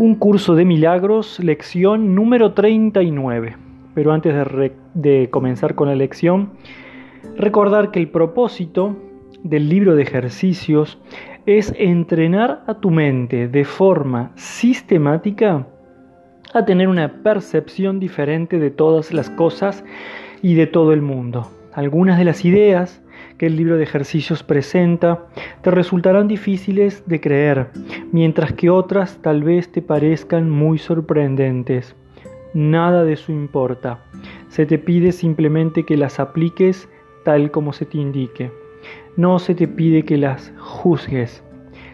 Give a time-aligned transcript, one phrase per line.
[0.00, 3.54] Un curso de milagros, lección número 39.
[3.94, 4.34] Pero antes
[4.94, 6.52] de, comenzar con la lección,
[7.36, 8.96] recordar que el propósito
[9.42, 10.98] del libro de ejercicios
[11.44, 15.66] es entrenar a tu mente de forma sistemática
[16.54, 19.84] a tener una percepción diferente de todas las cosas
[20.40, 21.46] y de todo el mundo.
[21.74, 23.02] Algunas de las ideas
[23.36, 25.26] que el libro de ejercicios presenta
[25.60, 27.68] te resultarán difíciles de creer,
[28.12, 31.94] mientras que otras tal vez te parezcan muy sorprendentes.
[32.54, 34.00] Nada de eso importa.
[34.48, 36.88] Se te pide simplemente que las apliques
[37.24, 38.50] tal como se te indique.
[39.16, 41.44] No se te pide que las juzgues.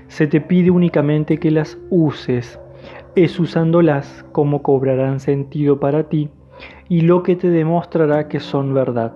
[0.09, 2.59] Se te pide únicamente que las uses.
[3.15, 6.31] Es usándolas como cobrarán sentido para ti
[6.89, 9.13] y lo que te demostrará que son verdad.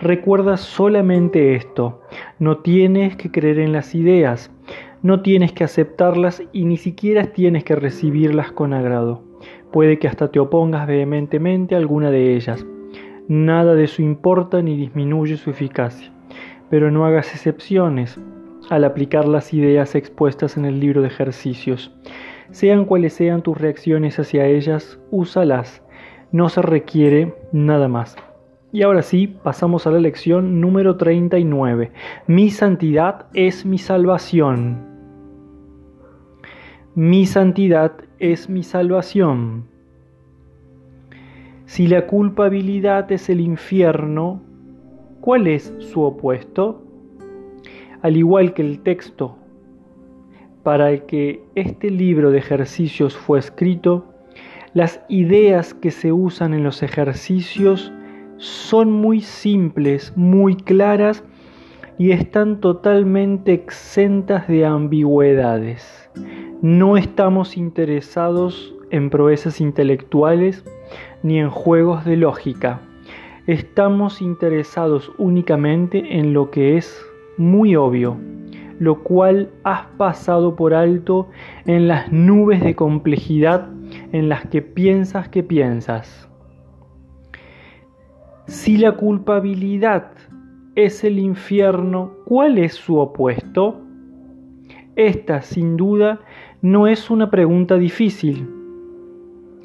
[0.00, 2.02] Recuerda solamente esto,
[2.38, 4.50] no tienes que creer en las ideas,
[5.02, 9.22] no tienes que aceptarlas y ni siquiera tienes que recibirlas con agrado.
[9.70, 12.66] Puede que hasta te opongas vehementemente a alguna de ellas.
[13.28, 16.10] Nada de eso importa ni disminuye su eficacia.
[16.70, 18.18] Pero no hagas excepciones
[18.70, 21.94] al aplicar las ideas expuestas en el libro de ejercicios.
[22.50, 25.82] Sean cuales sean tus reacciones hacia ellas, úsalas.
[26.32, 28.16] No se requiere nada más.
[28.72, 31.92] Y ahora sí, pasamos a la lección número 39.
[32.26, 34.87] Mi santidad es mi salvación.
[37.00, 39.68] Mi santidad es mi salvación.
[41.64, 44.42] Si la culpabilidad es el infierno,
[45.20, 46.82] ¿cuál es su opuesto?
[48.02, 49.38] Al igual que el texto
[50.64, 54.12] para el que este libro de ejercicios fue escrito,
[54.74, 57.92] las ideas que se usan en los ejercicios
[58.38, 61.22] son muy simples, muy claras
[61.96, 66.10] y están totalmente exentas de ambigüedades.
[66.60, 70.64] No estamos interesados en proezas intelectuales
[71.22, 72.80] ni en juegos de lógica.
[73.46, 77.00] Estamos interesados únicamente en lo que es
[77.36, 78.16] muy obvio,
[78.80, 81.28] lo cual has pasado por alto
[81.64, 83.68] en las nubes de complejidad
[84.10, 86.28] en las que piensas que piensas.
[88.46, 90.10] Si la culpabilidad
[90.74, 93.82] es el infierno, ¿cuál es su opuesto?
[94.96, 96.18] Esta, sin duda,
[96.60, 98.48] no es una pregunta difícil.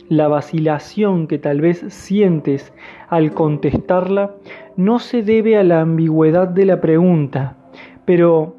[0.09, 2.71] La vacilación que tal vez sientes
[3.09, 4.35] al contestarla
[4.77, 7.57] no se debe a la ambigüedad de la pregunta,
[8.05, 8.57] pero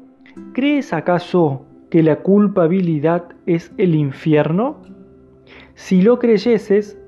[0.53, 4.81] ¿crees acaso que la culpabilidad es el infierno?
[5.75, 6.99] Si lo creyeses,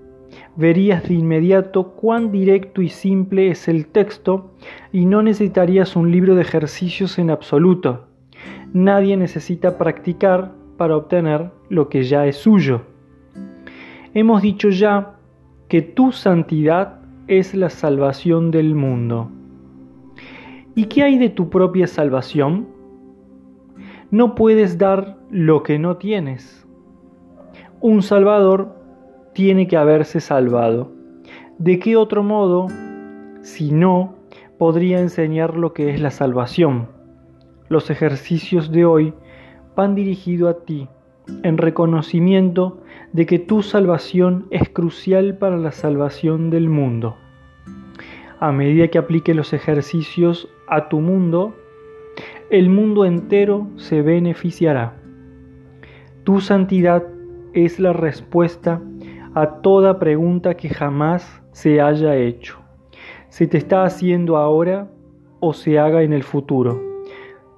[0.56, 4.54] verías de inmediato cuán directo y simple es el texto
[4.94, 8.08] y no necesitarías un libro de ejercicios en absoluto.
[8.72, 12.82] Nadie necesita practicar para obtener lo que ya es suyo.
[14.14, 15.16] Hemos dicho ya
[15.68, 19.30] que tu santidad es la salvación del mundo.
[20.76, 22.68] ¿Y qué hay de tu propia salvación?
[24.12, 26.66] No puedes dar lo que no tienes.
[27.82, 28.76] Un Salvador
[29.34, 30.92] tiene que haberse salvado.
[31.58, 32.68] ¿De qué otro modo,
[33.42, 34.16] si no,
[34.58, 36.88] podría enseñar lo que es la salvación?
[37.68, 39.14] Los ejercicios de hoy
[39.78, 40.90] van dirigidos a ti
[41.44, 42.80] en reconocimiento
[43.14, 47.16] de que tu salvación es crucial para la salvación del mundo.
[48.40, 51.56] A medida que aplique los ejercicios a tu mundo,
[52.50, 54.96] el mundo entero se beneficiará.
[56.24, 57.04] Tu santidad
[57.54, 58.82] es la respuesta
[59.36, 62.58] a toda pregunta que jamás se haya hecho.
[63.30, 64.90] Se te está haciendo ahora
[65.40, 66.82] o se haga en el futuro.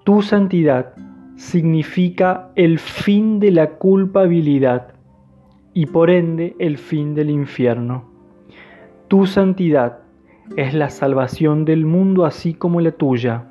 [0.03, 0.93] Tu santidad
[1.39, 4.89] significa el fin de la culpabilidad
[5.73, 8.03] y por ende el fin del infierno.
[9.07, 9.99] Tu santidad
[10.57, 13.45] es la salvación del mundo así como la tuya.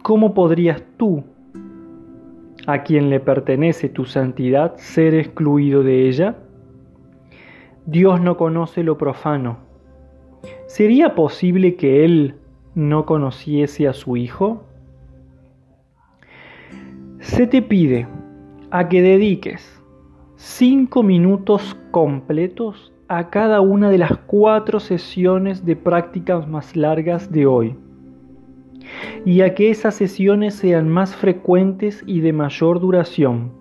[0.00, 1.22] ¿Cómo podrías tú,
[2.66, 6.38] a quien le pertenece tu santidad, ser excluido de ella?
[7.84, 9.58] Dios no conoce lo profano.
[10.66, 12.36] ¿Sería posible que Él
[12.74, 14.64] no conociese a su Hijo?
[17.20, 18.06] Se te pide
[18.70, 19.82] a que dediques
[20.36, 27.46] cinco minutos completos a cada una de las cuatro sesiones de prácticas más largas de
[27.46, 27.76] hoy
[29.24, 33.60] y a que esas sesiones sean más frecuentes y de mayor duración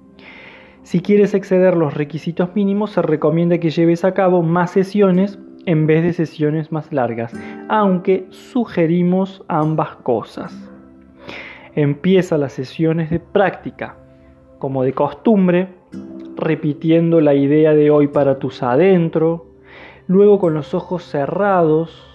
[0.83, 5.85] si quieres exceder los requisitos mínimos, se recomienda que lleves a cabo más sesiones en
[5.85, 7.31] vez de sesiones más largas,
[7.67, 10.51] aunque sugerimos ambas cosas.
[11.75, 13.98] Empieza las sesiones de práctica.
[14.57, 15.69] Como de costumbre,
[16.36, 19.48] repitiendo la idea de hoy para tus adentro.
[20.07, 22.06] Luego con los ojos cerrados,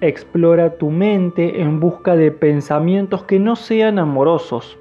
[0.00, 4.78] explora tu mente en busca de pensamientos que no sean amorosos,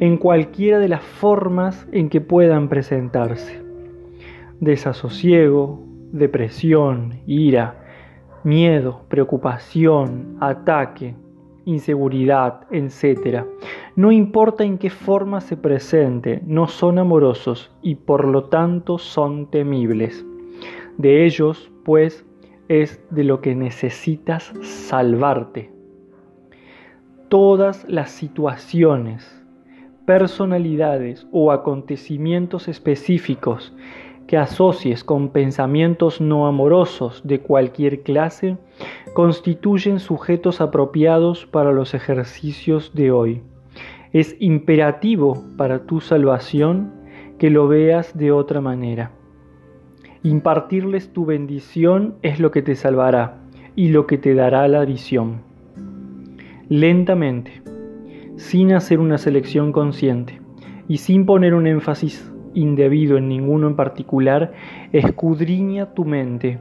[0.00, 3.60] en cualquiera de las formas en que puedan presentarse.
[4.60, 5.82] Desasosiego,
[6.12, 7.84] depresión, ira,
[8.44, 11.14] miedo, preocupación, ataque,
[11.64, 13.44] inseguridad, etc.
[13.96, 19.50] No importa en qué forma se presente, no son amorosos y por lo tanto son
[19.50, 20.24] temibles.
[20.98, 22.26] De ellos, pues,
[22.68, 25.70] es de lo que necesitas salvarte.
[27.28, 29.40] Todas las situaciones,
[30.04, 33.72] personalidades o acontecimientos específicos
[34.30, 38.58] que asocies con pensamientos no amorosos de cualquier clase
[39.12, 43.42] constituyen sujetos apropiados para los ejercicios de hoy.
[44.12, 46.92] Es imperativo para tu salvación
[47.40, 49.10] que lo veas de otra manera.
[50.22, 53.38] Impartirles tu bendición es lo que te salvará
[53.74, 55.40] y lo que te dará la visión.
[56.68, 57.62] Lentamente,
[58.36, 60.40] sin hacer una selección consciente
[60.86, 64.52] y sin poner un énfasis indebido en ninguno en particular,
[64.92, 66.58] escudriña tu mente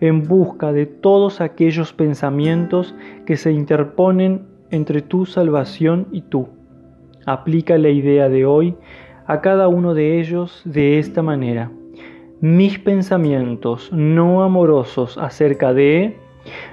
[0.00, 2.94] en busca de todos aquellos pensamientos
[3.24, 6.48] que se interponen entre tu salvación y tú.
[7.24, 8.76] Aplica la idea de hoy
[9.26, 11.70] a cada uno de ellos de esta manera.
[12.40, 16.16] Mis pensamientos no amorosos acerca de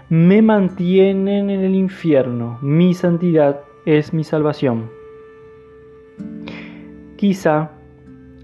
[0.09, 2.59] me mantienen en el infierno.
[2.61, 4.91] Mi santidad es mi salvación.
[7.15, 7.71] Quizá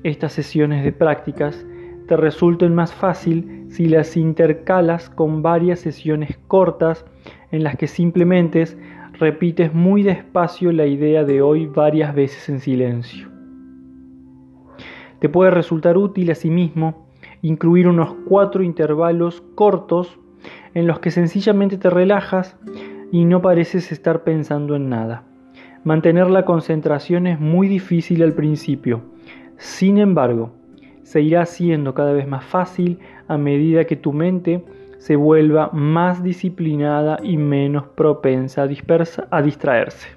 [0.04, 1.66] estas sesiones de prácticas
[2.08, 7.06] te resulten más fácil si las intercalas con varias sesiones cortas
[7.52, 8.66] en las que simplemente
[9.20, 13.30] repites muy despacio la idea de hoy varias veces en silencio.
[15.20, 17.06] Te puede resultar útil asimismo
[17.42, 20.18] incluir unos cuatro intervalos cortos
[20.74, 22.58] en los que sencillamente te relajas
[23.12, 25.24] y no pareces estar pensando en nada.
[25.84, 29.04] Mantener la concentración es muy difícil al principio,
[29.60, 30.54] sin embargo,
[31.04, 32.98] se irá haciendo cada vez más fácil
[33.28, 34.64] a medida que tu mente
[35.00, 40.08] se vuelva más disciplinada y menos propensa a, dispersa, a distraerse.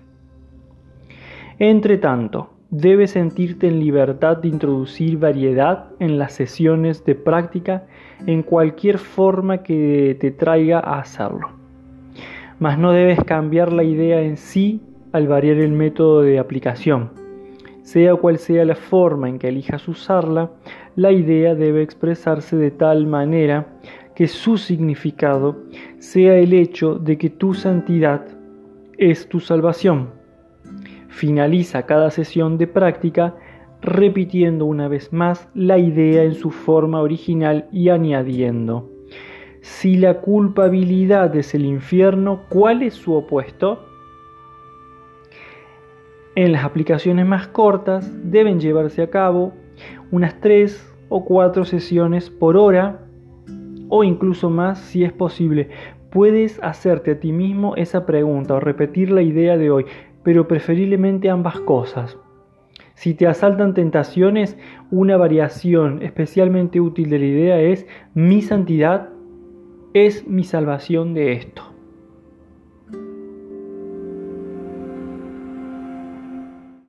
[1.59, 7.85] Entre tanto, debes sentirte en libertad de introducir variedad en las sesiones de práctica
[8.27, 11.49] en cualquier forma que te traiga a hacerlo.
[12.61, 14.81] Mas no debes cambiar la idea en sí
[15.11, 17.22] al variar el método de aplicación
[17.83, 20.51] sea cual sea la forma en que elijas usarla,
[20.97, 23.67] la idea debe expresarse de tal manera
[24.15, 25.57] que su significado
[25.99, 28.27] sea el hecho de que tu santidad
[28.99, 30.11] es tu salvación.
[31.09, 33.35] Finaliza cada sesión de práctica
[33.81, 38.89] repitiendo una vez más la idea en su forma original y añadiendo,
[39.61, 43.92] si la culpabilidad es el infierno, ¿cuál es su opuesto?
[46.35, 49.53] En las aplicaciones más cortas deben llevarse a cabo
[50.11, 53.01] unas 3 o 4 sesiones por hora
[53.91, 55.69] o incluso más si es posible.
[56.11, 59.85] Puedes hacerte a ti mismo esa pregunta o repetir la idea de hoy,
[60.23, 62.17] pero preferiblemente ambas cosas.
[62.95, 64.57] Si te asaltan tentaciones,
[64.91, 69.11] una variación especialmente útil de la idea es mi santidad
[69.93, 71.72] es mi salvación de esto.